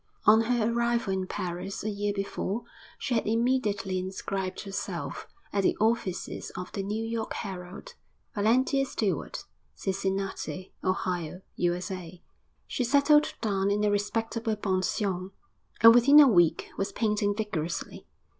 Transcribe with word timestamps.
On 0.25 0.41
her 0.45 0.73
arrival 0.73 1.13
in 1.13 1.27
Paris, 1.27 1.83
a 1.83 1.89
year 1.91 2.11
before, 2.11 2.63
she 2.97 3.13
had 3.13 3.27
immediately 3.27 3.99
inscribed 3.99 4.61
herself, 4.61 5.27
at 5.53 5.61
the 5.61 5.77
offices 5.79 6.49
of 6.57 6.71
the 6.71 6.81
New 6.81 7.05
York 7.05 7.33
Herald, 7.33 7.93
Valentia 8.33 8.83
Stewart, 8.83 9.45
Cincinnati, 9.75 10.73
Ohio, 10.83 11.41
U.S.A. 11.57 12.19
She 12.65 12.83
settled 12.83 13.35
down 13.41 13.69
in 13.69 13.83
a 13.83 13.91
respectable 13.91 14.55
pension, 14.55 15.33
and 15.81 15.93
within 15.93 16.19
a 16.19 16.27
week 16.27 16.71
was 16.79 16.91
painting 16.91 17.35
vigorously. 17.35 18.07